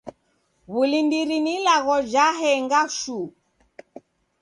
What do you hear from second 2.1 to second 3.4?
ja henga shuu.